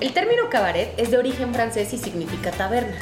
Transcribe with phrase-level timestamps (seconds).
[0.00, 2.94] El término cabaret es de origen francés y significa taberna.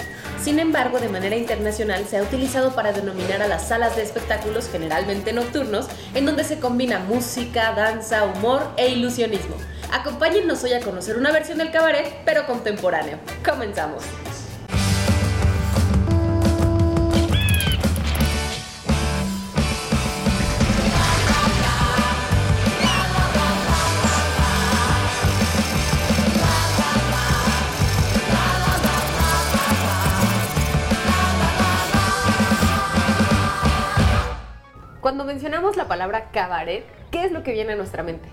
[0.43, 4.71] Sin embargo, de manera internacional se ha utilizado para denominar a las salas de espectáculos
[4.73, 9.57] generalmente nocturnos, en donde se combina música, danza, humor e ilusionismo.
[9.93, 13.19] Acompáñennos hoy a conocer una versión del cabaret, pero contemporáneo.
[13.45, 14.03] Comenzamos.
[35.47, 38.29] Mencionamos la palabra cabaret, ¿qué es lo que viene a nuestra mente?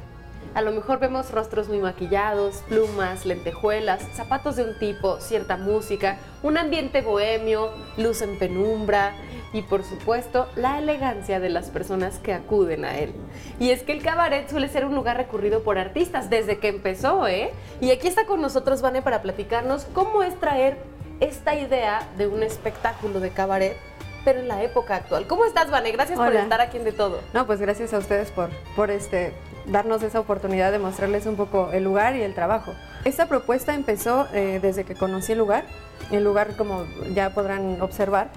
[0.55, 6.17] A lo mejor vemos rostros muy maquillados, plumas, lentejuelas, zapatos de un tipo, cierta música,
[6.41, 9.13] un ambiente bohemio, luz en penumbra
[9.53, 13.13] y por supuesto la elegancia de las personas que acuden a él.
[13.59, 17.27] Y es que el cabaret suele ser un lugar recurrido por artistas desde que empezó,
[17.27, 17.51] ¿eh?
[17.79, 20.79] Y aquí está con nosotros Vane para platicarnos cómo es traer
[21.19, 23.77] esta idea de un espectáculo de cabaret
[24.23, 25.27] pero en la época actual.
[25.27, 25.91] ¿Cómo estás, Vane?
[25.91, 27.19] Gracias por estar aquí en De Todo.
[27.33, 29.33] No, pues gracias a ustedes por, por este,
[29.65, 32.73] darnos esa oportunidad de mostrarles un poco el lugar y el trabajo.
[33.05, 35.65] Esta propuesta empezó eh, desde que conocí el lugar.
[36.11, 38.29] El lugar, como ya podrán observar,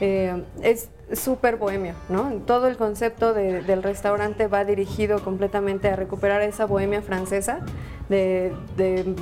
[0.00, 2.30] eh, es súper bohemio, ¿no?
[2.46, 7.60] Todo el concepto del restaurante va dirigido completamente a recuperar esa bohemia francesa
[8.08, 8.52] de,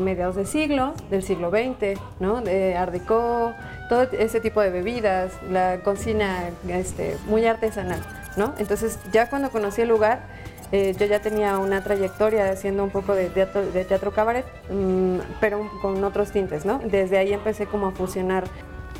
[0.01, 2.41] mediados de siglo, del siglo XX, ¿no?
[2.41, 3.53] De Art Deco,
[3.89, 8.01] todo ese tipo de bebidas, la cocina este, muy artesanal,
[8.37, 8.55] ¿no?
[8.59, 10.21] Entonces ya cuando conocí el lugar,
[10.71, 16.03] eh, yo ya tenía una trayectoria haciendo un poco de teatro, cabaret, mm, pero con
[16.05, 16.81] otros tintes, ¿no?
[16.85, 18.45] Desde ahí empecé como a fusionar.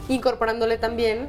[0.09, 1.29] Incorporándole también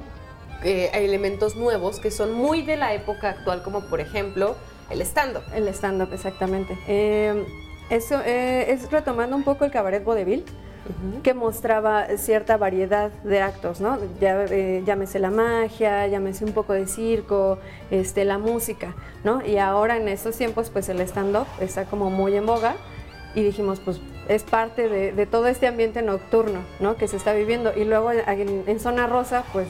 [0.64, 4.56] eh, elementos nuevos que son muy de la época actual, como por ejemplo
[4.90, 5.44] el stand-up.
[5.54, 6.78] El stand-up, exactamente.
[6.88, 7.46] Eh,
[7.90, 10.46] eso es retomando un poco el cabaret vodevil
[11.24, 13.98] que mostraba cierta variedad de actos, ¿no?
[14.20, 17.60] Ya, eh, llámese la magia, llámese un poco de circo,
[17.92, 19.46] este, la música, ¿no?
[19.46, 22.76] Y ahora en estos tiempos, pues el stand-up está como muy en boga
[23.36, 26.96] y dijimos, pues es parte de, todo este ambiente nocturno, ¿no?
[26.96, 27.72] Que se está viviendo.
[27.76, 29.68] Y luego en, en Zona Rosa, pues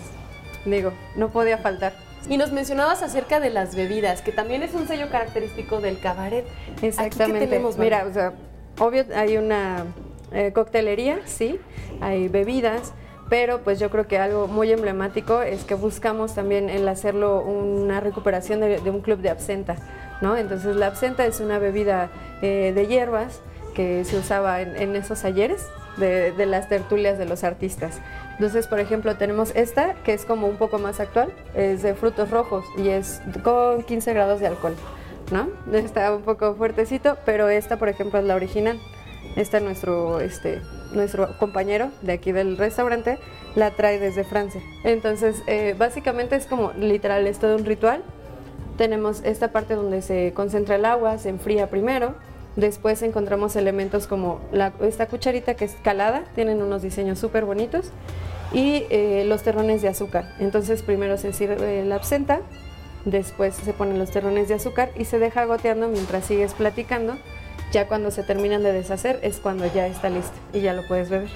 [0.66, 1.94] digo, no podía faltar.
[2.28, 6.46] Y nos mencionabas acerca de las bebidas, que también es un sello característico del cabaret.
[6.82, 7.48] Exactamente.
[7.48, 8.34] tenemos, Mira, o sea,
[8.78, 9.86] obvio hay una
[10.32, 11.60] eh, coctelería, sí,
[12.02, 12.94] hay bebidas,
[13.30, 18.00] pero pues yo creo que algo muy emblemático es que buscamos también el hacerlo una
[18.00, 19.76] recuperación de, un club de absenta,
[20.22, 20.36] ¿no?
[20.36, 22.10] Entonces la absenta es una bebida
[22.42, 23.42] eh, de hierbas
[23.76, 25.68] que se usaba en, esos ayeres
[26.00, 28.00] de, las tertulias de los artistas.
[28.34, 32.30] Entonces, por ejemplo, tenemos esta que es como un poco más actual, es de frutos
[32.30, 34.76] rojos y es con 15 grados de alcohol,
[35.32, 35.50] ¿no?
[35.78, 38.80] Está un poco fuertecito, pero esta, por ejemplo, es la original.
[39.36, 40.62] Este nuestro, este,
[40.94, 43.20] nuestro compañero de aquí del restaurante
[43.56, 44.62] la trae desde Francia.
[44.84, 48.04] Entonces, eh, básicamente es como literal, es todo un ritual.
[48.78, 52.16] Tenemos esta parte donde se concentra el agua, se enfría primero.
[52.56, 54.42] Después encontramos elementos como
[54.82, 57.92] esta cucharita que es calada, tienen unos diseños súper bonitos.
[58.52, 60.34] Y eh, los terrones de azúcar.
[60.40, 62.42] Entonces, primero se sirve la absenta,
[63.06, 67.16] después se ponen los terrones de azúcar y se deja goteando mientras sigues platicando
[67.72, 71.10] ya cuando se terminan de deshacer es cuando ya está listo y ya lo puedes
[71.10, 71.30] beber.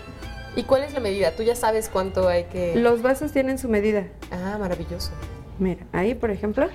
[0.56, 1.31] ¿Y cuál es la medida?
[1.31, 2.75] ¿Tú ya sabes cuánto hay que...?
[2.75, 4.07] Los vasos tienen su medida.
[4.31, 5.12] Ah, maravilloso.
[5.59, 6.68] Mira, ahí por ejemplo,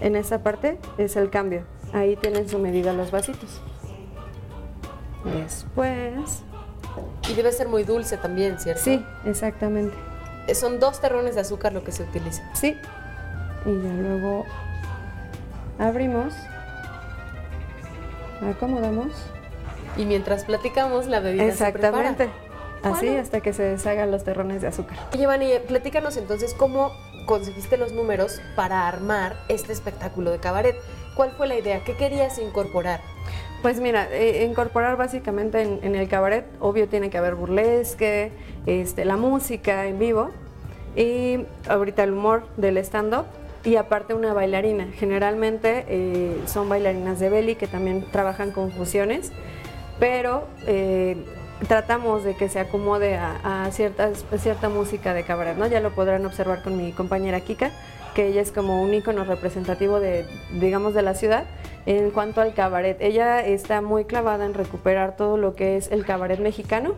[0.00, 1.64] en esa parte es el cambio.
[1.92, 3.60] Ahí tienen su medida los vasitos.
[5.24, 6.42] Después...
[7.28, 8.82] Y debe ser muy dulce también, ¿cierto?
[8.82, 9.96] Sí, exactamente.
[10.46, 12.42] Eh, son dos terrones de azúcar lo que se utiliza.
[12.54, 12.76] Sí.
[13.66, 14.44] Y ya luego
[15.78, 16.34] abrimos
[18.50, 19.12] acomodamos.
[19.96, 22.28] Y mientras platicamos, la bebida Exactamente.
[22.82, 24.98] Así hasta que se deshagan los terrones de azúcar.
[25.14, 26.92] Oye, Vani, platícanos entonces cómo
[27.26, 30.76] conseguiste los números para armar este espectáculo de cabaret.
[31.14, 31.84] ¿Cuál fue la idea?
[31.84, 33.00] ¿Qué querías incorporar?
[33.62, 38.32] Pues mira, eh, incorporar básicamente en, el cabaret, obvio tiene que haber burlesque,
[38.66, 40.30] este, la música en vivo
[40.96, 43.24] y ahorita el humor del stand-up
[43.64, 44.88] y aparte una bailarina.
[44.94, 49.32] Generalmente eh, son bailarinas de belly que también trabajan con fusiones,
[49.98, 51.16] pero eh,
[51.68, 55.66] tratamos de que se acomode a, ciertas, cierta música de cabaret, ¿no?
[55.66, 57.70] Ya lo podrán observar con mi compañera Kika,
[58.14, 61.44] que ella es como un ícono representativo de, digamos, de la ciudad.
[61.86, 66.04] En cuanto al cabaret, ella está muy clavada en recuperar todo lo que es el
[66.04, 66.94] cabaret mexicano,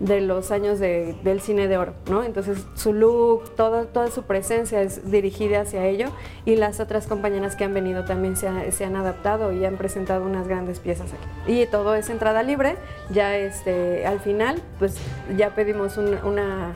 [0.00, 2.22] de los años del cine de oro, ¿no?
[2.22, 6.08] Entonces su look, todo, toda su presencia es dirigida hacia ello
[6.44, 10.48] y las otras compañeras que han venido también se, han adaptado y han presentado unas
[10.48, 11.60] grandes piezas aquí.
[11.60, 12.76] Y todo es entrada libre,
[13.10, 14.98] ya este, al final pues
[15.36, 16.74] ya pedimos una,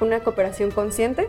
[0.00, 1.28] una cooperación consciente,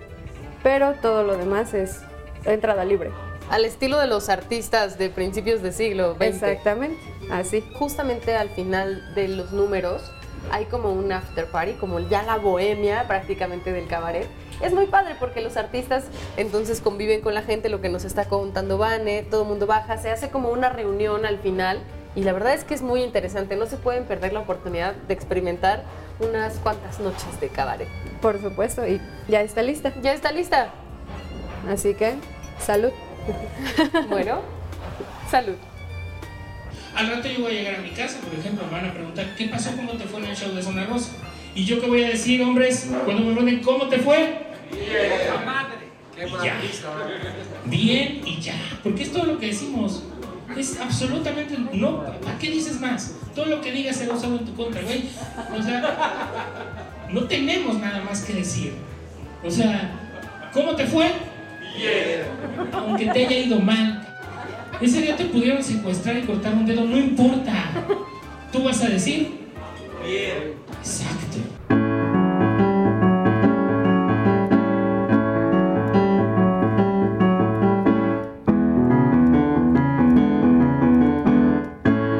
[0.64, 2.02] pero todo lo demás es
[2.46, 3.12] entrada libre.
[3.50, 6.22] Al estilo de los artistas de principios de siglo XX.
[6.24, 6.98] Exactamente,
[7.30, 7.64] así.
[7.74, 10.14] Justamente al final de los números
[10.52, 14.28] hay como un after party, como ya la bohemia prácticamente del cabaret.
[14.62, 16.06] Es muy padre porque los artistas
[16.38, 19.98] entonces conviven con la gente, lo que nos está contando Vane, todo el mundo baja,
[19.98, 21.80] se hace como una reunión al final
[22.16, 25.14] y la verdad es que es muy interesante, no se pueden perder la oportunidad de
[25.14, 25.84] experimentar
[26.20, 27.88] unas cuantas noches de cabaret.
[28.22, 29.94] Por supuesto, y ya está lista.
[30.02, 30.72] Ya está lista.
[31.70, 32.16] Así que,
[32.60, 32.92] salud.
[34.10, 34.42] bueno,
[35.30, 35.56] salud.
[36.96, 39.36] Al rato yo voy a llegar a mi casa, por ejemplo, me van a preguntar,
[39.36, 39.76] ¿qué pasó?
[39.76, 41.12] ¿Cómo te fue en el show de Zona Rosa?
[41.56, 44.40] Y yo qué voy a decir, hombres, cuando me pregunten, ¿cómo te fue?
[44.72, 44.92] Bien.
[46.16, 46.62] Qué ya.
[47.66, 48.56] Bien y ya.
[48.84, 50.04] Porque es todo lo que decimos.
[50.58, 51.58] Es absolutamente.
[51.74, 53.16] No, ¿para qué dices más?
[53.34, 55.06] Todo lo que digas será usado en tu contra, güey.
[55.58, 56.28] O sea,
[57.10, 58.74] no tenemos nada más que decir.
[59.44, 59.92] O sea,
[60.54, 61.12] ¿cómo te fue?
[61.78, 62.24] Bien.
[62.74, 64.11] Aunque te haya ido mal,
[64.82, 67.54] ese día te pudieron secuestrar y cortar un dedo, no importa.
[68.52, 69.48] Tú vas a decir.
[70.04, 70.56] Bien.
[70.80, 71.38] Exacto.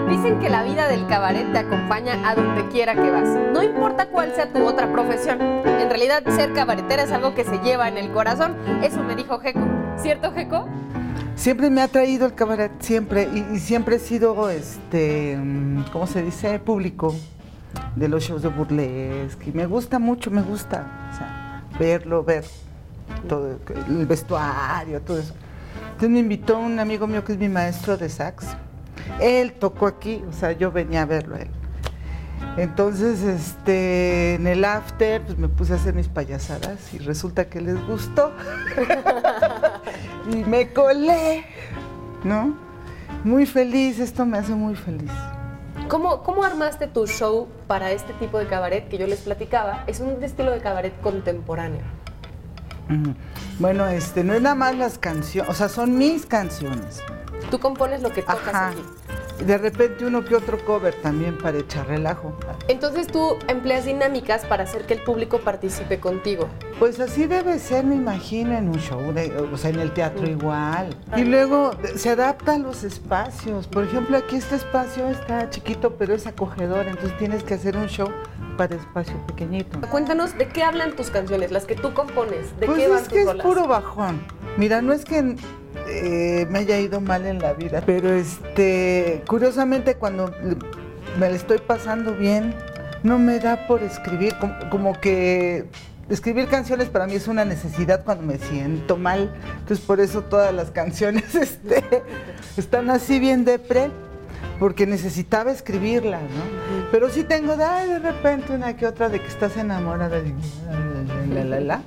[0.08, 3.28] Dicen que la vida del cabaret te acompaña a donde quiera que vas.
[3.52, 5.42] No importa cuál sea tu otra profesión.
[5.42, 8.56] En realidad, ser cabaretera es algo que se lleva en el corazón.
[8.84, 9.68] Eso me dijo Jeco.
[9.98, 10.68] ¿Cierto, Jeco?
[11.42, 15.36] Siempre me ha traído el cabaret, siempre, y, siempre he sido, este,
[15.92, 16.60] ¿cómo se dice?
[16.60, 17.16] Público
[17.96, 19.50] de los shows de burlesque.
[19.50, 22.46] Y me gusta mucho, me gusta, verlo, ver
[23.28, 23.58] todo,
[23.88, 25.34] el vestuario, todo eso.
[25.86, 28.46] Entonces me invitó un amigo mío que es mi maestro de sax.
[29.20, 31.50] Él tocó aquí, o sea, yo venía a verlo él.
[32.56, 37.62] Entonces, este, en el after, pues me puse a hacer mis payasadas y resulta que
[37.62, 38.32] les gustó.
[40.32, 41.46] y me colé,
[42.24, 42.56] ¿no?
[43.24, 45.12] Muy feliz, esto me hace muy feliz.
[45.88, 49.84] ¿Cómo, ¿Cómo armaste tu show para este tipo de cabaret que yo les platicaba?
[49.88, 51.82] Es un estilo de cabaret contemporáneo.
[53.60, 57.02] Bueno, este, no es nada más las canciones, o sea, son mis canciones.
[57.50, 58.82] Tú compones lo que tocas aquí
[59.46, 62.34] de repente uno que otro cover también para echar relajo.
[62.68, 66.48] Entonces tú empleas dinámicas para hacer que el público participe contigo.
[66.80, 69.02] Pues así debe ser, me imagino, en un show,
[69.52, 70.96] o sea, en el teatro igual.
[71.16, 73.68] Y luego se adaptan los espacios.
[73.68, 77.88] Por ejemplo, aquí este espacio está chiquito, pero es acogedor, entonces tienes que hacer un
[77.88, 78.10] show
[78.58, 79.80] para espacio pequeñito.
[79.90, 82.58] Cuéntanos, ¿de qué hablan tus canciones, las que tú compones?
[82.60, 84.22] ¿De pues qué van es que es puro bajón.
[84.58, 85.36] Mira, no es que
[85.92, 87.84] eh, me haya ido mal en la vida.
[87.86, 90.34] Pero este, curiosamente cuando
[91.20, 92.56] me la estoy pasando bien,
[93.04, 94.36] no me da por escribir,
[94.70, 95.66] como, que
[96.10, 99.34] escribir canciones para mí es una necesidad cuando me siento mal.
[99.60, 101.84] Entonces por eso todas las canciones este,
[102.58, 103.90] están así bien depre,
[104.60, 106.90] porque necesitaba escribirlas, ¿no?
[106.92, 110.34] Pero sí tengo de, repente una que otra de que estás enamorada de
[111.34, 111.82] la la la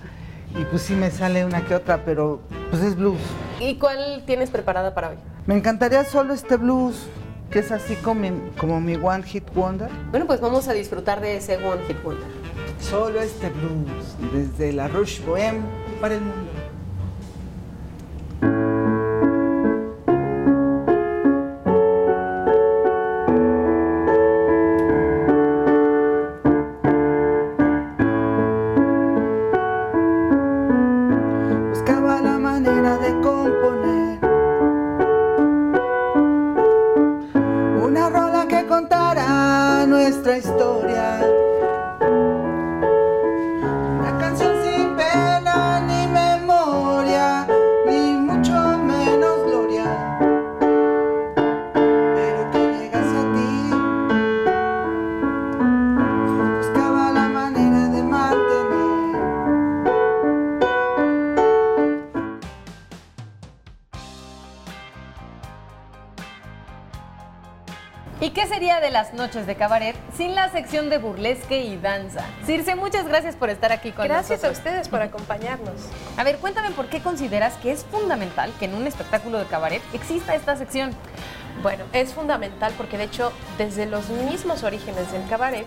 [0.57, 2.41] y pues sí me sale una que otra, pero
[2.71, 3.21] pues es blues.
[3.61, 5.17] ¿Y cuál tienes preparada para hoy?
[5.47, 7.07] Me encantaría solo este blues,
[7.51, 9.91] que es así como mi, como mi One Hit Wonder.
[10.11, 12.27] Bueno, pues vamos a disfrutar de ese One Hit Wonder.
[12.81, 15.63] Solo este blues, desde la Rush Bohème
[16.01, 16.51] para el mundo.
[69.15, 72.25] Noches de cabaret sin la sección de burlesque y danza.
[72.45, 74.29] Circe, muchas gracias por estar aquí con nosotros.
[74.29, 75.75] Gracias a ustedes por acompañarnos.
[76.17, 79.81] A ver, cuéntame por qué consideras que es fundamental que en un espectáculo de cabaret
[79.93, 80.91] exista esta sección.
[81.63, 85.67] Bueno, es fundamental porque de hecho desde los mismos orígenes del cabaret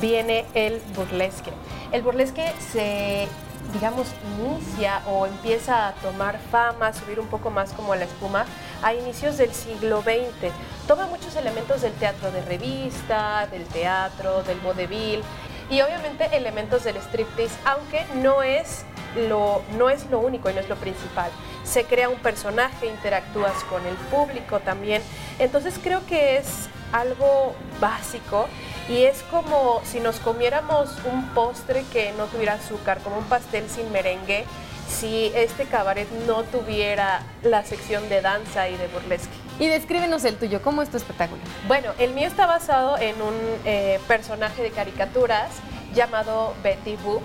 [0.00, 1.52] viene el burlesque.
[1.90, 3.28] El burlesque se
[3.72, 8.44] digamos, inicia o empieza a tomar fama, a subir un poco más como la espuma
[8.82, 10.52] a inicios del siglo XX.
[10.86, 15.22] Toma muchos elementos del teatro de revista, del teatro, del vodevil
[15.70, 18.84] y obviamente elementos del striptease, aunque no es
[19.28, 21.30] lo, no es lo único y no es lo principal.
[21.64, 25.02] Se crea un personaje, interactúas con el público también.
[25.38, 28.48] Entonces creo que es algo básico
[28.88, 33.68] y es como si nos comiéramos un postre que no tuviera azúcar, como un pastel
[33.68, 34.44] sin merengue,
[34.88, 39.32] si este cabaret no tuviera la sección de danza y de burlesque.
[39.58, 41.40] Y descríbenos el tuyo, ¿cómo es tu espectáculo?
[41.68, 43.34] Bueno, el mío está basado en un
[43.64, 45.50] eh, personaje de caricaturas
[45.94, 47.22] llamado Betty Boop.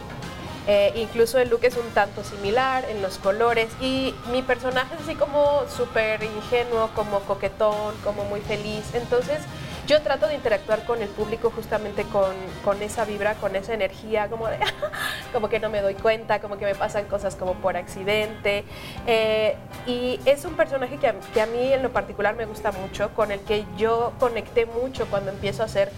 [0.68, 5.02] Eh, incluso el look es un tanto similar en los colores y mi personaje es
[5.02, 8.84] así como súper ingenuo, como coquetón, como muy feliz.
[8.94, 9.40] Entonces
[9.88, 14.48] yo trato de interactuar con el público justamente con, esa vibra, con esa energía, como
[14.48, 14.58] de,
[15.34, 18.66] como que no me doy cuenta, como que me pasan cosas como por accidente.
[19.08, 19.56] Eh,
[19.86, 23.12] y es un personaje que a, que a mí en lo particular me gusta mucho,
[23.16, 25.90] con el que yo conecté mucho cuando empiezo a hacer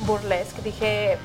[0.00, 0.60] burlesque.
[0.62, 1.16] Dije,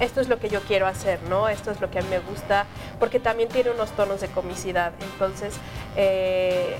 [0.00, 1.48] esto es lo que yo quiero hacer, ¿no?
[1.48, 2.66] Esto es lo que a mí me gusta,
[2.98, 4.92] porque también tiene unos tonos de comicidad.
[5.00, 5.54] Entonces,
[5.96, 6.76] eh,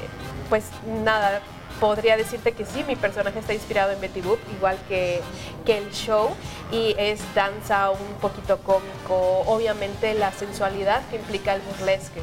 [0.48, 0.64] pues
[1.04, 1.40] nada,
[1.80, 5.20] podría decirte que sí, mi personaje está inspirado en Betty Boop, igual que,
[5.64, 6.30] que el show,
[6.72, 12.20] y es danza un poquito cómico, obviamente la sensualidad que implica el burlesque.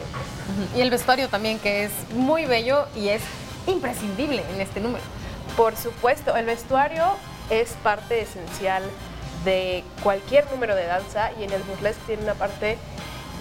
[0.75, 3.21] Y el vestuario también, que es muy bello y es
[3.67, 5.03] imprescindible en este número.
[5.55, 7.03] Por supuesto, el vestuario
[7.49, 8.83] es parte esencial
[9.43, 12.77] de cualquier número de danza y en el burlesque tiene una parte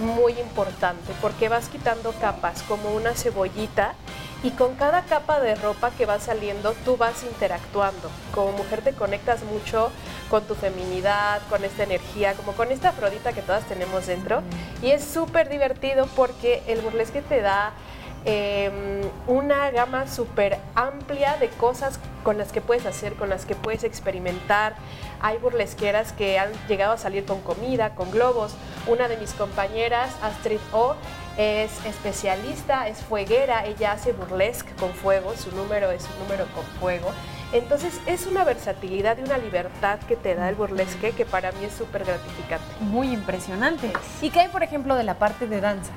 [0.01, 3.95] muy importante porque vas quitando capas como una cebollita
[4.43, 8.11] y con cada capa de ropa que va saliendo tú vas interactuando.
[8.35, 9.93] Como mujer te conectas mucho
[10.29, 14.43] con tu feminidad, con esta energía, como con esta afrodita que todas tenemos dentro.
[14.83, 17.73] Y es súper divertido porque el burlesque te da
[18.25, 23.57] Em, una gama súper amplia de cosas con las que puedes hacer, con las que
[23.57, 24.75] puedes experimentar.
[25.21, 28.55] Hay burlesqueras que han llegado a salir con comida, con globos.
[28.87, 30.95] Una de mis compañeras, Astrid O,
[31.37, 36.65] es especialista, es fueguera, ella hace burlesque con fuego, su número es un número con
[36.79, 37.11] fuego.
[37.53, 41.65] Entonces es una versatilidad y una libertad que te da el burlesque que para mí
[41.65, 42.65] es súper gratificante.
[42.81, 43.93] Muy impresionante.
[44.21, 45.93] ¿Y qué hay, por ejemplo, de la parte de danza?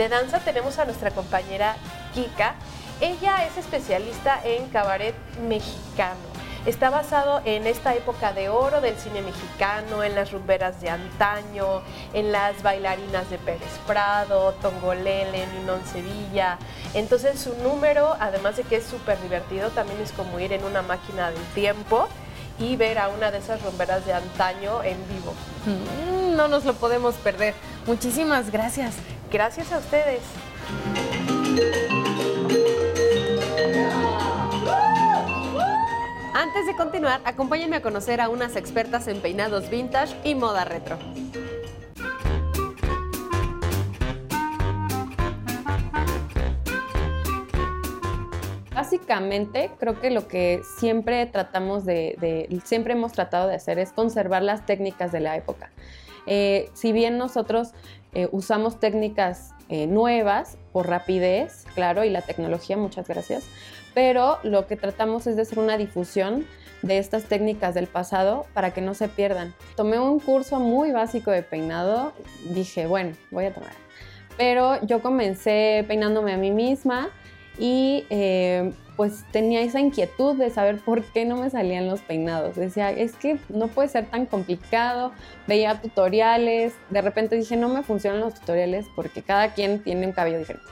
[0.00, 1.76] De danza tenemos a nuestra compañera
[2.14, 2.54] Kika.
[3.02, 5.14] Ella es especialista en cabaret
[5.46, 6.16] mexicano.
[6.64, 11.82] Está basado en esta época de oro del cine mexicano, en las rumberas de antaño,
[12.14, 16.56] en las bailarinas de Pérez Prado, Tongolele, Ninón Sevilla.
[16.94, 20.80] Entonces su número, además de que es súper divertido, también es como ir en una
[20.80, 22.08] máquina del tiempo
[22.58, 25.34] y ver a una de esas rumberas de antaño en vivo.
[25.66, 27.52] Mm, no nos lo podemos perder.
[27.86, 28.94] Muchísimas gracias.
[29.30, 30.22] Gracias a ustedes.
[36.34, 40.98] Antes de continuar, acompáñenme a conocer a unas expertas en peinados vintage y moda retro.
[48.74, 54.42] Básicamente, creo que lo que siempre tratamos de, siempre hemos tratado de hacer es conservar
[54.42, 55.70] las técnicas de la época.
[56.26, 57.72] Eh, si bien nosotros
[58.12, 63.44] eh, usamos técnicas eh, nuevas por rapidez, claro, y la tecnología, muchas gracias,
[63.94, 66.46] pero lo que tratamos es de hacer una difusión
[66.82, 69.54] de estas técnicas del pasado para que no se pierdan.
[69.76, 72.12] Tomé un curso muy básico de peinado,
[72.52, 73.72] dije, bueno, voy a tomar.
[74.36, 77.10] Pero yo comencé peinándome a mí misma
[77.58, 82.56] y eh, pues tenía esa inquietud de saber por qué no me salían los peinados.
[82.56, 85.12] Decía, es que no puede ser tan complicado.
[85.46, 90.12] Veía tutoriales, de repente dije, no me funcionan los tutoriales porque cada quien tiene un
[90.12, 90.66] cabello diferente.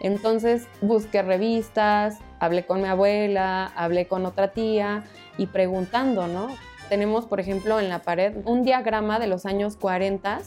[0.00, 5.04] Entonces busqué revistas, hablé con mi abuela, hablé con otra tía
[5.36, 6.48] y preguntando, ¿no?
[6.88, 10.40] Tenemos, por ejemplo, en la pared un diagrama de los años 40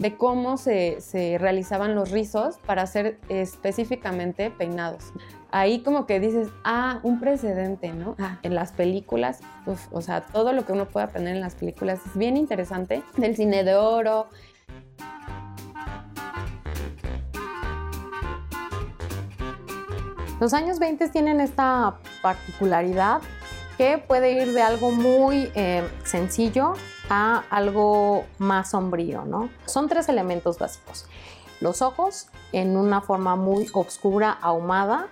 [0.00, 0.98] de cómo se,
[1.38, 5.12] realizaban los rizos para hacer específicamente peinados.
[5.52, 8.16] Ahí como que dices, ah, un precedente, ¿no?
[8.18, 8.38] Ah.
[8.42, 9.40] En las películas,
[9.92, 13.02] o sea, todo lo que uno puede aprender en las películas es bien interesante.
[13.18, 14.28] Del cine de oro.
[20.40, 23.20] Los años 20 tienen esta particularidad
[23.76, 26.72] que puede ir de algo muy eh, sencillo
[27.10, 29.50] a algo más sombrío, ¿no?
[29.66, 31.06] Son tres elementos básicos.
[31.60, 35.08] Los ojos en una forma muy oscura, ahumada,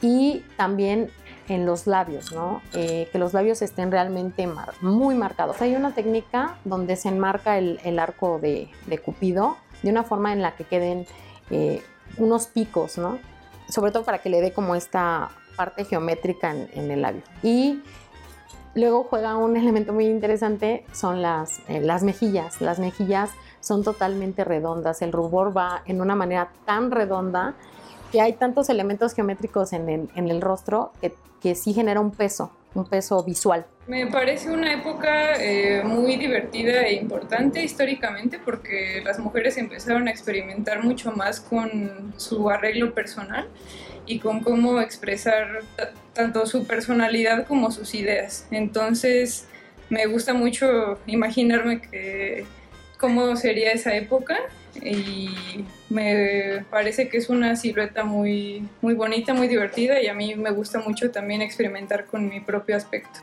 [0.00, 1.10] y también
[1.48, 2.62] en los labios, ¿no?
[2.72, 4.48] Eh, que los labios estén realmente
[4.80, 5.60] muy marcados.
[5.60, 8.70] Hay una técnica donde se enmarca el, arco de,
[9.04, 11.06] Cupido de una forma en la que queden
[11.50, 11.82] eh,
[12.16, 13.18] unos picos, ¿no?
[13.68, 17.22] Sobre todo para que le dé como esta parte geométrica en, el labio.
[17.42, 17.82] Y
[18.74, 22.60] luego juega un elemento muy interesante, son las, eh, las mejillas.
[22.60, 27.54] Las mejillas son totalmente redondas, el rubor va en una manera tan redonda
[28.12, 32.86] que hay tantos elementos geométricos en el, rostro que, que, sí genera un peso, un
[32.86, 33.66] peso visual.
[33.86, 40.10] Me parece una época eh, muy divertida e importante históricamente porque las mujeres empezaron a
[40.10, 43.48] experimentar mucho más con su arreglo personal
[44.06, 45.62] y con cómo expresar
[46.12, 48.46] tanto su personalidad como sus ideas.
[48.50, 49.48] Entonces
[49.90, 52.46] me gusta mucho imaginarme que
[52.98, 54.38] cómo sería esa época
[54.82, 60.34] y me parece que es una silueta muy, muy bonita, muy divertida y a mí
[60.34, 63.20] me gusta mucho también experimentar con mi propio aspecto.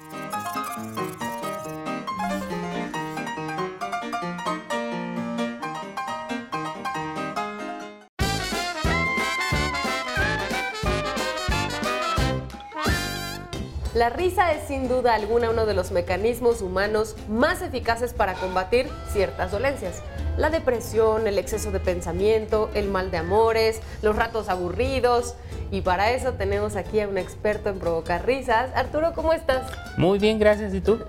[14.01, 18.87] La risa es sin duda alguna uno de los mecanismos humanos más eficaces para combatir
[19.11, 20.01] ciertas dolencias.
[20.37, 25.35] La depresión, el exceso de pensamiento, el mal de amores, los ratos aburridos.
[25.71, 28.71] Y para eso tenemos aquí a un experto en provocar risas.
[28.75, 29.71] Arturo, ¿cómo estás?
[29.97, 30.73] Muy bien, gracias.
[30.73, 30.99] ¿Y tú?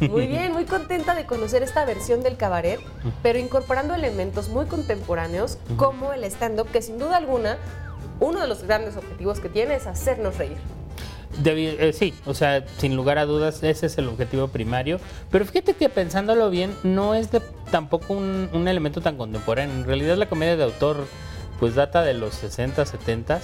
[0.00, 2.80] Muy bien, muy contenta de conocer esta versión del cabaret,
[3.22, 7.58] pero incorporando elementos muy contemporáneos como el stand-up, que sin duda alguna,
[8.18, 10.58] uno de los grandes objetivos que tiene es hacernos reír.
[11.44, 14.98] Eh, sí, o sea, sin lugar a dudas, ese es el objetivo primario.
[15.30, 19.74] Pero fíjate que pensándolo bien, no es de, tampoco un, elemento tan contemporáneo.
[19.74, 21.06] En realidad, la comedia de autor,
[21.58, 23.40] pues data de los 60, 70.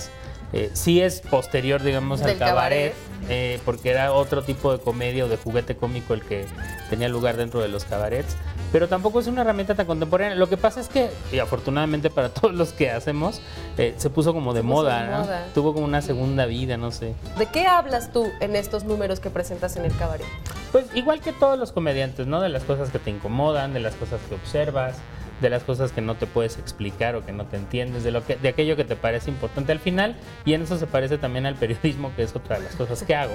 [0.53, 2.95] Eh, sí es posterior, digamos, al cabaret,
[3.29, 6.47] eh, porque era otro tipo de comedia o de juguete cómico el que
[6.89, 8.37] tenía lugar dentro de los cabarets,
[8.73, 10.37] pero tampoco es una herramienta tan contemporánea.
[10.37, 13.41] Lo que pasa es que, y afortunadamente para todos los que hacemos,
[13.77, 15.27] eh, se puso como de, moda, ¿no?
[15.55, 17.15] Tuvo como una segunda vida, no sé.
[17.39, 20.27] ¿De qué hablas tú en estos números que presentas en el cabaret?
[20.71, 22.41] Pues igual que todos los comediantes, ¿no?
[22.41, 24.97] De las cosas que te incomodan, de las cosas que observas,
[25.41, 28.25] de las cosas que no te puedes explicar o que no te entiendes, de, lo
[28.25, 30.17] que, de aquello que te parece importante al final.
[30.45, 33.15] Y en eso se parece también al periodismo, que es otra de las cosas que
[33.15, 33.35] hago.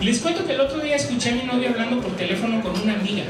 [0.00, 2.94] Les cuento que el otro día escuché a mi novia hablando por teléfono con una
[2.94, 3.24] amiga.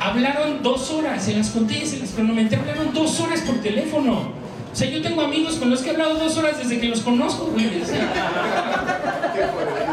[0.00, 4.32] Hablaron dos horas, se las conté, se las cronometré, hablaron dos horas por teléfono.
[4.72, 7.00] O sea, yo tengo amigos con los que he hablado dos horas desde que los
[7.00, 7.66] conozco, güey.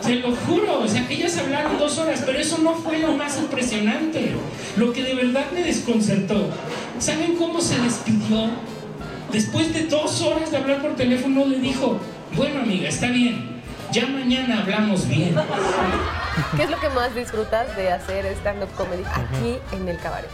[0.00, 3.38] Se lo juro, o sea, ellas hablaron dos horas, pero eso no fue lo más
[3.38, 4.32] impresionante.
[4.76, 6.48] Lo que de verdad me desconcertó,
[6.98, 8.50] ¿saben cómo se despidió?
[9.32, 11.98] Después de dos horas de hablar por teléfono, le dijo,
[12.34, 13.60] bueno amiga, está bien,
[13.92, 15.34] ya mañana hablamos bien.
[16.56, 20.30] ¿Qué es lo que más disfrutas de hacer stand-up comedy aquí en el cabaret?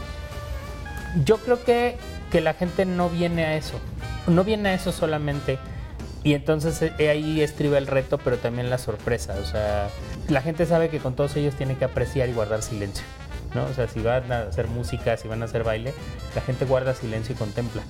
[1.25, 1.97] Yo creo que
[2.33, 3.79] que la gente no viene a eso.
[4.27, 5.59] No viene a eso solamente.
[6.25, 9.35] Y entonces eh, ahí estriba el reto, pero también la sorpresa.
[9.43, 9.89] O sea,
[10.29, 13.05] la gente sabe que con todos ellos tiene que apreciar y guardar silencio.
[13.55, 13.65] ¿no?
[13.65, 15.93] O sea, si van a hacer música, si van a hacer baile,
[16.35, 17.83] la gente guarda silencio y contempla.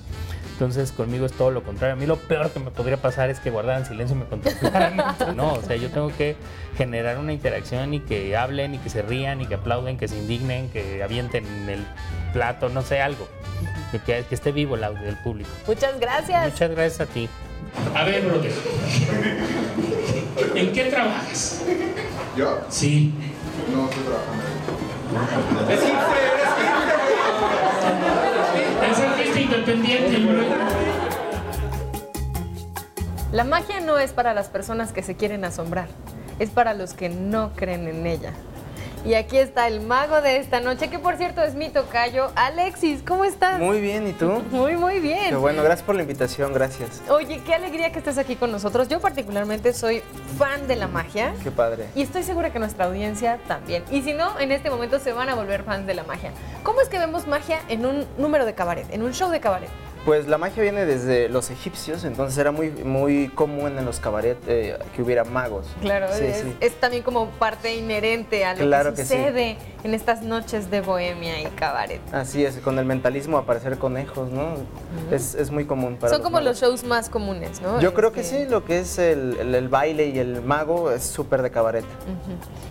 [0.53, 1.93] Entonces conmigo es todo lo contrario.
[1.93, 4.97] A mí lo peor que me podría pasar es que guardaran silencio y me contemplaran.
[5.35, 6.35] no, o sea, yo tengo que
[6.77, 10.17] generar una interacción y que hablen y que se rían y que aplauden, que se
[10.17, 11.85] indignen, que avienten el
[12.33, 13.27] plato, no sé, algo
[13.99, 15.49] que, esté vivo el del público.
[15.67, 16.51] Muchas gracias.
[16.51, 17.29] Muchas gracias a ti.
[17.95, 18.51] A ver, brother.
[20.55, 21.61] ¿En qué trabajas?
[22.37, 22.61] ¿Yo?
[22.69, 23.13] Sí.
[23.73, 24.43] No estoy trabajando.
[25.71, 25.79] Es
[28.91, 30.19] Es artista independiente,
[33.31, 35.87] La magia no es para las personas que se quieren asombrar,
[36.39, 38.33] es para los que no creen en ella.
[39.05, 43.03] Y aquí está el mago de esta noche, que por cierto es mi tocayo, Alexis.
[43.05, 43.59] ¿Cómo estás?
[43.59, 44.41] Muy bien, ¿y tú?
[44.49, 45.27] Muy, muy bien.
[45.27, 47.01] Qué bueno, gracias por la invitación, gracias.
[47.09, 48.87] Oye, qué alegría que estés aquí con nosotros.
[48.87, 50.01] Yo particularmente soy
[50.37, 51.33] fan de la magia.
[51.43, 51.87] Qué padre.
[51.95, 53.83] Y estoy segura que nuestra audiencia también.
[53.91, 56.31] Y si no, en este momento se van a volver fans de la magia.
[56.63, 59.69] ¿Cómo es que vemos magia en un número de cabaret, en un show de cabaret?
[60.05, 64.41] Pues la magia viene desde los egipcios, entonces era muy, muy común en los cabarets
[64.47, 65.65] eh, que hubiera magos.
[65.79, 71.41] Claro, es, también como parte inherente a lo que sucede en estas noches de bohemia
[71.41, 72.01] y cabaret.
[72.11, 74.55] Así es, con el mentalismo aparecer conejos, ¿no?
[75.09, 77.79] es, muy común para Son como los shows más comunes, ¿no?
[77.79, 81.41] Yo creo que este sí, lo que es el, baile y el mago es súper
[81.41, 81.85] de cabaret.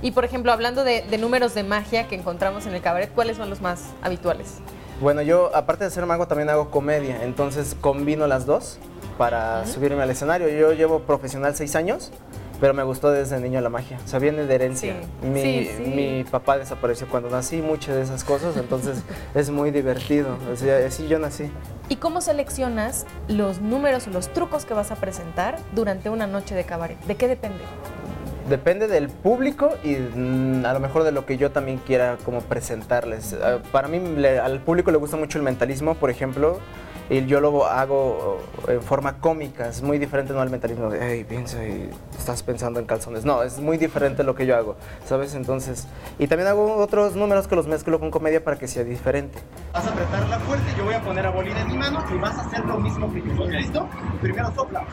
[0.02, 3.48] Y por ejemplo, hablando de números de magia que encontramos en el cabaret, ¿cuáles son
[3.48, 4.58] los más habituales?
[5.00, 8.78] Bueno, yo aparte de ser mago también hago comedia, entonces combino las dos
[9.18, 10.48] para subirme al escenario.
[10.48, 12.12] Yo llevo profesional seis años
[12.62, 13.98] pero me gustó desde niño la magia.
[14.04, 14.94] O sea, viene de herencia.
[15.20, 15.26] Sí.
[15.26, 15.82] Mi, Sí, sí.
[15.82, 19.02] mi papá desapareció cuando nací, muchas de esas cosas, entonces
[19.34, 20.38] es muy divertido.
[20.48, 21.50] O sea, así yo nací.
[21.88, 26.54] ¿Y cómo seleccionas los números o los trucos que vas a presentar durante una noche
[26.54, 26.96] de cabaret?
[27.00, 27.64] ¿De qué depende?
[28.48, 32.40] Depende del público y mm, a lo mejor de lo que yo también quiera como
[32.40, 33.36] presentarles.
[33.42, 36.58] Ah, Para mí, le- al público le gusta mucho el mentalismo, por ejemplo,
[37.08, 41.62] y yo lo hago en forma cómica, es muy diferente no al mentalismo hey, piensa
[41.66, 43.24] y estás pensando en calzones.
[43.24, 45.34] No, es muy diferente lo que yo hago, ¿sabes?
[45.34, 45.86] Entonces,
[46.18, 49.38] y también hago otros números que los mezclo con comedia para que sea diferente.
[49.72, 52.36] Vas a apretarla fuerte, yo voy a poner a bolina en mi mano y vas
[52.38, 53.46] a hacer lo mismo que yo.
[53.46, 53.88] ¿Listo?
[54.20, 54.84] Primero sopla.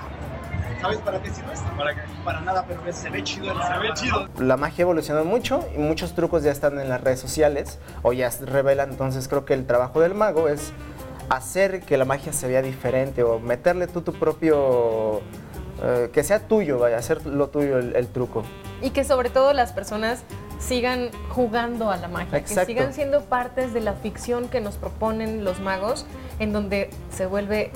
[0.82, 1.70] ¿Sabes para qué sirve esto?
[1.78, 2.02] ¿Para qué?
[2.24, 3.46] Para nada, pero se ve chido.
[3.48, 4.28] Se ve chido.
[4.40, 8.32] La magia evolucionó mucho y muchos trucos ya están en las redes sociales o ya
[8.32, 10.72] se revelan, entonces creo que el trabajo del mago es
[11.30, 15.22] hacer que la magia se vea diferente o meterle tú tu propio...
[15.84, 18.44] eh, que sea tuyo, vaya, hacer lo tuyo el, el truco.
[18.82, 20.24] Y que sobre todo las personas
[20.60, 22.68] sigan jugando a la magia, Exacto.
[22.68, 26.06] que sigan siendo partes de la ficción que nos proponen los magos,
[26.40, 27.72] en donde se vuelve,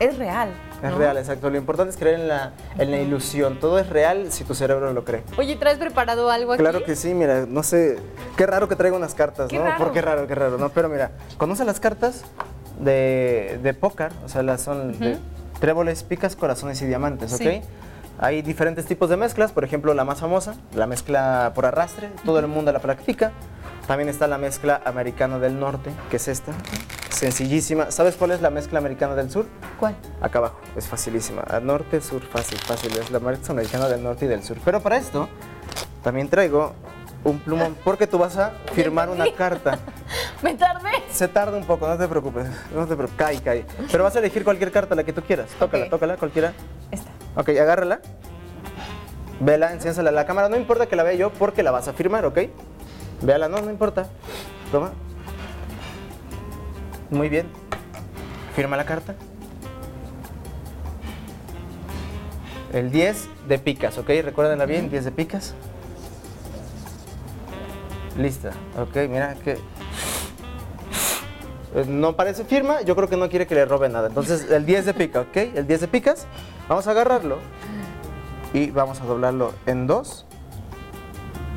[0.00, 0.50] es real.
[0.82, 0.98] Es ¿no?
[0.98, 1.48] real, exacto.
[1.48, 3.60] Lo importante es creer en la, en la ilusión.
[3.60, 5.22] Todo es real si tu cerebro lo cree.
[5.38, 6.60] Oye, ¿traes preparado algo aquí?
[6.62, 7.98] Claro que sí, mira, no sé,
[8.36, 9.64] qué raro que traiga unas cartas, Qué ¿no?
[9.64, 9.78] raro.
[9.78, 10.70] Por qué raro, qué raro, ¿no?
[10.70, 12.24] Pero mira, ¿conoces las cartas
[12.80, 14.12] de, de póker?
[14.24, 15.18] O sea, las son de
[15.60, 17.40] tréboles, picas, corazones y diamantes, ¿ok?
[17.40, 17.60] Sí.
[18.18, 22.38] Hay diferentes tipos de mezclas, por ejemplo, la más famosa, la mezcla por arrastre, todo
[22.40, 23.32] el mundo la practica.
[23.86, 26.52] También está la mezcla americana del norte, que es esta,
[27.22, 27.92] sencillísima.
[27.92, 29.46] ¿Sabes cuál es la mezcla americana del sur?
[29.78, 29.94] ¿Cuál?
[30.20, 31.42] Acá abajo, es facilísima.
[31.42, 32.90] Al norte, sur, fácil, fácil.
[32.98, 34.56] Es la mezcla americana del norte y del sur.
[34.64, 35.28] Pero para esto,
[36.02, 36.72] también traigo
[37.22, 39.78] un plumón, porque tú vas a firmar una carta.
[40.42, 40.90] Me tardé.
[41.12, 42.48] Se tarda un poco, no te preocupes.
[42.74, 43.64] No te preocupes, cae, cae.
[43.92, 45.48] Pero vas a elegir cualquier carta, la que tú quieras.
[45.60, 46.52] Tócala, tócala, cualquiera.
[46.90, 47.10] Esta.
[47.36, 48.00] Ok, agárrala.
[49.38, 50.48] Vela, enciénsala a la cámara.
[50.48, 52.38] No importa que la vea yo porque la vas a firmar, ¿ok?
[53.20, 54.08] Véala, no, no importa.
[54.72, 54.90] Toma.
[57.12, 57.46] Muy bien.
[58.56, 59.14] Firma la carta.
[62.72, 64.08] El 10 de picas, ¿ok?
[64.24, 65.54] Recuérdenla bien, 10 de picas.
[68.16, 69.58] Lista, ok, mira que...
[71.86, 74.08] No parece firma, yo creo que no quiere que le robe nada.
[74.08, 75.36] Entonces, el 10 de pica, ¿ok?
[75.36, 76.26] El 10 de picas,
[76.68, 77.38] vamos a agarrarlo
[78.52, 80.26] y vamos a doblarlo en dos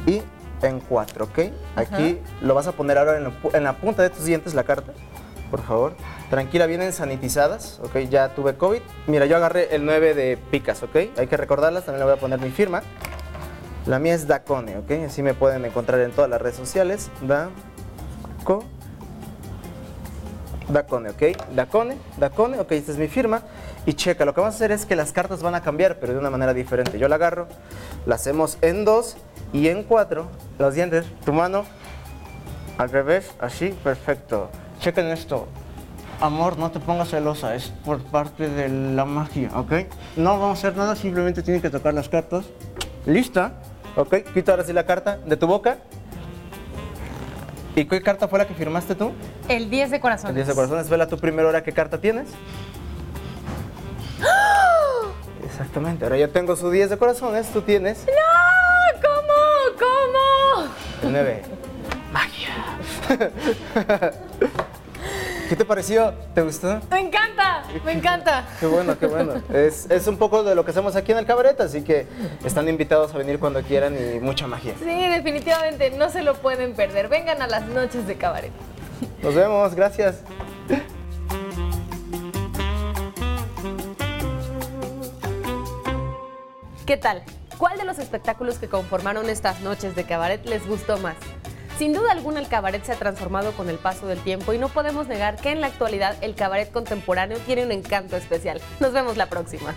[0.05, 0.21] y
[0.61, 1.39] en cuatro, ¿ok?
[1.75, 4.53] Aquí lo vas a poner ahora en la, pu- en la punta de tus dientes
[4.53, 4.93] la carta,
[5.55, 5.93] por favor.
[6.29, 8.09] Tranquila, vienen sanitizadas, ¿ok?
[8.09, 8.81] Ya tuve COVID.
[9.07, 10.95] Mira, yo agarré el 9 de picas, ¿ok?
[11.17, 12.81] Hay que recordarlas, también le voy a poner mi firma.
[13.85, 14.91] La mía es Dacone, ¿ok?
[15.07, 17.09] Así me pueden encontrar en todas las redes sociales.
[17.21, 18.65] Daco.
[20.67, 21.23] Dacone, ¿ok?
[21.53, 23.41] Dacone, Dacone, ok, esta es mi firma.
[23.85, 26.11] Y checa, lo que vamos a hacer es que las cartas van a cambiar, pero
[26.11, 26.99] de una manera diferente.
[26.99, 27.47] Yo la agarro,
[28.05, 29.15] la hacemos en dos
[29.53, 30.27] y en cuatro.
[30.59, 31.63] Los dientes, tu mano
[32.77, 34.49] al revés, así, perfecto.
[34.85, 35.47] Chequen esto.
[36.21, 39.71] Amor, no te pongas celosa, es por parte de la magia, ¿ok?
[40.15, 42.45] No vamos a hacer nada, simplemente tienen que tocar las cartas.
[43.07, 43.53] ¿Lista?
[43.95, 44.17] ¿Ok?
[44.31, 45.79] Quita ahora sí la carta de tu boca.
[47.75, 49.11] ¿Y qué carta fue la que firmaste tú?
[49.49, 50.35] El 10 de El corazones.
[50.35, 52.27] 10 de corazones, vela tú primero ahora qué carta tienes.
[55.43, 59.01] Exactamente, ahora yo tengo su 10 de corazones, tú tienes ¡No!
[59.01, 59.33] ¿Cómo?
[59.79, 60.69] ¿Cómo?
[61.01, 61.41] el 9.
[62.13, 62.51] Magia.
[65.55, 66.13] ¿Qué te pareció?
[66.33, 66.81] ¿Te gustó?
[66.91, 68.45] Me encanta, me encanta.
[68.59, 69.41] Qué bueno, qué bueno.
[69.53, 72.05] Es, es un poco de lo que hacemos aquí en el cabaret, así que
[72.43, 74.73] están invitados a venir cuando quieran y mucha magia.
[74.77, 77.07] Sí, definitivamente no se lo pueden perder.
[77.07, 78.51] Vengan a las noches de cabaret.
[79.23, 80.23] Nos vemos, gracias.
[86.85, 87.23] ¿Qué tal?
[87.57, 91.15] ¿Cuál de los espectáculos que conformaron estas noches de cabaret les gustó más?
[91.77, 94.69] Sin duda alguna el cabaret se ha transformado con el paso del tiempo y no
[94.69, 98.61] podemos negar que en la actualidad el cabaret contemporáneo tiene un encanto especial.
[98.79, 99.75] Nos vemos la próxima.